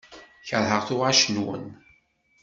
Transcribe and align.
Keṛheɣ 0.47 0.81
tuɣac-nwen. 0.87 1.65